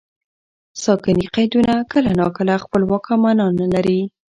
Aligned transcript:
ساکني 0.83 1.25
قیدونه 1.35 1.73
کله 1.91 2.11
ناکله 2.19 2.53
خپلواکه 2.63 3.13
مانا 3.23 3.45
نه 3.59 3.67
لري. 3.73 3.99